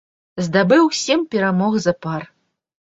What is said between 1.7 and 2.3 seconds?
запар.